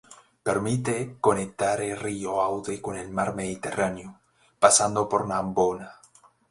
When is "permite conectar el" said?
0.41-1.95